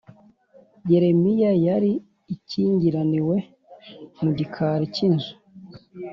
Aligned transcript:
Yeremiya 0.91 1.51
yari 1.65 1.91
akingiraniwe 2.33 3.37
mu 4.21 4.29
gikari 4.37 4.85
cy 4.95 5.01
inzu 5.07 5.33